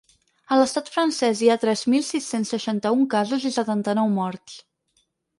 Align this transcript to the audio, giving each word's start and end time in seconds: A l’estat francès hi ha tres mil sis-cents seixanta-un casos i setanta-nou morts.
A 0.53 0.55
l’estat 0.59 0.87
francès 0.93 1.41
hi 1.41 1.49
ha 1.51 1.57
tres 1.63 1.83
mil 1.93 2.01
sis-cents 2.07 2.53
seixanta-un 2.53 3.03
casos 3.11 3.45
i 3.49 3.51
setanta-nou 3.59 4.09
morts. 4.15 4.57